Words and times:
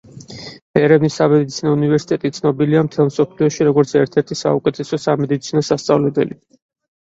ერევნის 0.79 1.17
სამედიცინო 1.19 1.73
უნივერსიტეტი 1.75 2.31
ცნობილია 2.37 2.81
მთელს 2.87 3.11
მსოფლიოში, 3.11 3.61
როგორც 3.69 3.93
ერთ-ერთი 4.01 4.39
საუკეთესო 4.41 5.01
სამედიცინო 5.05 5.65
სასწავლებელი. 5.71 6.41